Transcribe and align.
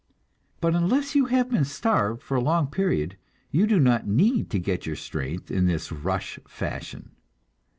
But 0.61 0.73
unless 0.73 1.13
you 1.13 1.25
have 1.25 1.51
been 1.51 1.63
starved 1.63 2.23
for 2.23 2.35
a 2.35 2.41
long 2.41 2.65
period 2.65 3.17
you 3.51 3.67
do 3.67 3.79
not 3.79 4.07
need 4.07 4.49
to 4.49 4.57
get 4.57 4.87
your 4.87 4.95
strength 4.95 5.51
in 5.51 5.67
this 5.67 5.91
rush 5.91 6.39
fashion. 6.47 7.11